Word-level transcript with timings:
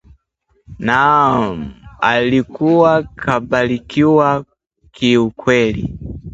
Naam 0.79 1.71
alikuwa 1.99 3.03
kabarikiwa 3.03 4.45
kiukweli 4.91 5.97